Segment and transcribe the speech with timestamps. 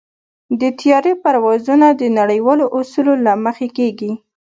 [0.59, 4.11] د طیارې پروازونه د نړیوالو اصولو له مخې کېږي.